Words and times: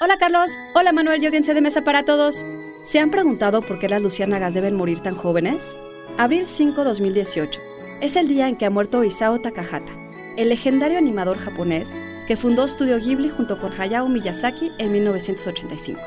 Hola 0.00 0.16
Carlos, 0.16 0.56
hola 0.76 0.92
Manuel 0.92 1.20
y 1.20 1.26
audiencia 1.26 1.54
de 1.54 1.60
mesa 1.60 1.82
para 1.82 2.04
todos. 2.04 2.46
¿Se 2.84 3.00
han 3.00 3.10
preguntado 3.10 3.62
por 3.62 3.80
qué 3.80 3.88
las 3.88 4.00
luciérnagas 4.00 4.54
deben 4.54 4.76
morir 4.76 5.00
tan 5.00 5.16
jóvenes? 5.16 5.76
Abril 6.16 6.46
5, 6.46 6.84
2018. 6.84 7.60
Es 8.00 8.14
el 8.14 8.28
día 8.28 8.46
en 8.46 8.54
que 8.54 8.64
ha 8.64 8.70
muerto 8.70 9.02
Isao 9.02 9.40
Takahata, 9.40 9.90
el 10.36 10.50
legendario 10.50 10.98
animador 10.98 11.36
japonés 11.36 11.96
que 12.28 12.36
fundó 12.36 12.68
Studio 12.68 13.00
Ghibli 13.00 13.28
junto 13.28 13.60
con 13.60 13.72
Hayao 13.72 14.08
Miyazaki 14.08 14.70
en 14.78 14.92
1985. 14.92 16.00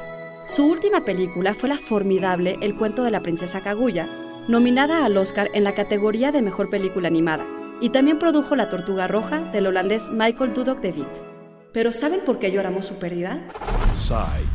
Su 0.47 0.67
última 0.67 1.03
película 1.03 1.53
fue 1.53 1.67
la 1.67 1.77
formidable 1.77 2.55
El 2.61 2.77
cuento 2.77 3.03
de 3.03 3.11
la 3.11 3.19
princesa 3.19 3.59
Kaguya, 3.59 4.07
nominada 4.47 5.03
al 5.03 5.17
Oscar 5.17 5.49
en 5.53 5.65
la 5.65 5.73
categoría 5.73 6.31
de 6.31 6.41
Mejor 6.41 6.69
Película 6.69 7.09
Animada, 7.09 7.45
y 7.81 7.89
también 7.89 8.19
produjo 8.19 8.55
La 8.55 8.69
Tortuga 8.69 9.09
Roja 9.09 9.51
del 9.51 9.67
holandés 9.67 10.11
Michael 10.11 10.53
Dudok 10.53 10.79
de 10.79 10.91
Witt. 10.91 11.40
Pero 11.73 11.93
¿saben 11.93 12.19
por 12.25 12.37
qué 12.37 12.51
lloramos 12.51 12.85
su 12.85 12.99
pérdida? 12.99 13.41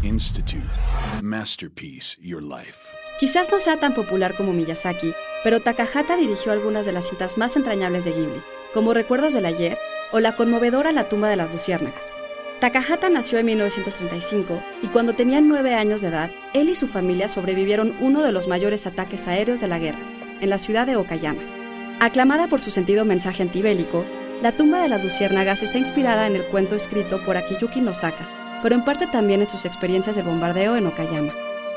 Institute. 0.02 0.68
Masterpiece 1.22 2.18
Your 2.20 2.42
Life. 2.42 2.94
Quizás 3.18 3.50
no 3.50 3.58
sea 3.58 3.78
tan 3.80 3.94
popular 3.94 4.36
como 4.36 4.52
Miyazaki, 4.52 5.14
pero 5.42 5.60
Takahata 5.60 6.16
dirigió 6.18 6.52
algunas 6.52 6.84
de 6.84 6.92
las 6.92 7.08
cintas 7.08 7.38
más 7.38 7.56
entrañables 7.56 8.04
de 8.04 8.12
Ghibli, 8.12 8.42
como 8.74 8.92
Recuerdos 8.92 9.32
del 9.32 9.46
Ayer 9.46 9.78
o 10.12 10.20
la 10.20 10.36
conmovedora 10.36 10.92
La 10.92 11.08
tumba 11.08 11.30
de 11.30 11.36
las 11.36 11.54
luciérnagas. 11.54 12.14
Takahata 12.60 13.08
nació 13.08 13.38
en 13.38 13.46
1935 13.46 14.62
y 14.82 14.88
cuando 14.88 15.14
tenía 15.14 15.40
nueve 15.40 15.74
años 15.74 16.02
de 16.02 16.08
edad, 16.08 16.30
él 16.52 16.68
y 16.68 16.74
su 16.74 16.86
familia 16.86 17.28
sobrevivieron 17.28 17.96
uno 18.00 18.22
de 18.22 18.32
los 18.32 18.48
mayores 18.48 18.86
ataques 18.86 19.26
aéreos 19.26 19.60
de 19.60 19.68
la 19.68 19.78
guerra, 19.78 20.00
en 20.40 20.50
la 20.50 20.58
ciudad 20.58 20.86
de 20.86 20.96
Okayama. 20.96 21.42
Aclamada 22.00 22.48
por 22.48 22.60
su 22.60 22.70
sentido 22.70 23.06
mensaje 23.06 23.42
antibélico, 23.42 24.04
la 24.42 24.52
tumba 24.52 24.82
de 24.82 24.88
las 24.88 25.02
luciérnagas 25.02 25.62
está 25.62 25.78
inspirada 25.78 26.26
en 26.26 26.36
el 26.36 26.46
cuento 26.46 26.74
escrito 26.74 27.24
por 27.24 27.36
Akiyuki 27.36 27.80
Nosaka, 27.80 28.28
pero 28.62 28.74
en 28.74 28.84
parte 28.84 29.06
también 29.06 29.40
en 29.40 29.48
sus 29.48 29.64
experiencias 29.64 30.16
de 30.16 30.22
bombardeo 30.22 30.76
en 30.76 30.86
Okayama. 30.86 31.32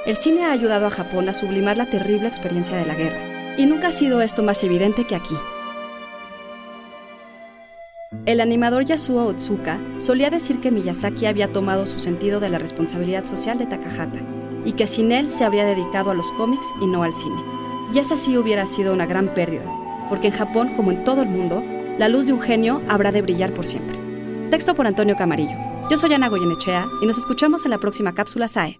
El 0.06 0.18
cine 0.18 0.46
ha 0.46 0.52
ayudado 0.52 0.86
a 0.86 0.90
Japón 0.90 1.30
a 1.30 1.34
sublimar 1.34 1.78
la 1.78 1.86
terrible 1.86 2.28
experiencia 2.28 2.76
de 2.76 2.86
la 2.86 2.96
guerra, 2.96 3.56
y 3.58 3.66
nunca 3.66 3.88
ha 3.88 3.92
sido 3.92 4.22
esto 4.22 4.44
más 4.44 4.64
evidente 4.64 5.06
que 5.06 5.16
aquí. 5.16 5.36
El 8.26 8.42
animador 8.42 8.84
Yasuo 8.84 9.26
Otsuka 9.26 9.80
solía 9.98 10.30
decir 10.30 10.60
que 10.60 10.72
Miyazaki 10.72 11.26
había 11.28 11.52
tomado 11.52 11.86
su 11.86 12.00
sentido 12.00 12.40
de 12.40 12.50
la 12.50 12.60
responsabilidad 12.60 13.26
social 13.26 13.58
de 13.58 13.68
Takahata, 13.68 14.20
y 14.66 14.74
que 14.74 14.88
sin 14.88 15.12
él 15.14 15.32
se 15.32 15.46
habría 15.46 15.64
dedicado 15.64 16.12
a 16.12 16.14
los 16.14 16.32
cómics 16.34 16.68
y 16.82 16.88
no 16.88 17.04
al 17.04 17.14
cine. 17.14 17.42
Y 17.94 18.00
esa 18.00 18.18
sí 18.18 18.38
hubiera 18.38 18.66
sido 18.68 18.94
una 18.94 19.06
gran 19.06 19.34
pérdida, 19.34 19.66
porque 20.10 20.28
en 20.28 20.34
Japón, 20.34 20.74
como 20.76 20.92
en 20.92 21.04
todo 21.04 21.22
el 21.22 21.30
mundo, 21.30 21.64
la 22.00 22.08
luz 22.08 22.28
de 22.28 22.34
un 22.34 22.40
genio 22.40 22.82
habrá 22.88 23.12
de 23.12 23.22
brillar 23.22 23.54
por 23.54 23.68
siempre. 23.68 24.00
Texto 24.50 24.74
por 24.74 24.88
Antonio 24.88 25.18
Camarillo. 25.18 25.56
Yo 25.92 25.98
soy 25.98 26.14
Ana 26.14 26.30
Goyenechea 26.30 26.88
y 27.02 27.06
nos 27.06 27.18
escuchamos 27.18 27.66
en 27.66 27.72
la 27.72 27.78
próxima 27.78 28.16
cápsula 28.16 28.48
SAE. 28.48 28.80